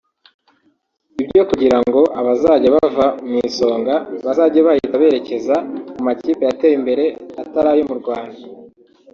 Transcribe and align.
Ibyo 1.23 1.41
kugirango 1.49 2.01
abazajya 2.19 2.69
bava 2.75 3.07
mu 3.27 3.37
Isonga 3.49 3.95
bazajye 4.25 4.59
bahita 4.67 4.95
berekeza 5.01 5.55
mu 5.93 6.01
makipe 6.07 6.41
yateye 6.49 6.75
imbere 6.79 7.03
atari 7.41 7.67
ayo 7.73 7.83
mu 7.89 7.95
Rwanda 8.01 8.37